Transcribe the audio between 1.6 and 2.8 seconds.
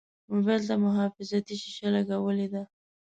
شیشه لګولې ده.